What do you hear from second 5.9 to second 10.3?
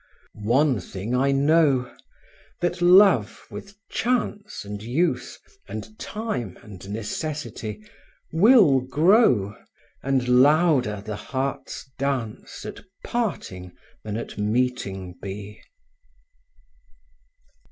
time and necessity Will grow, and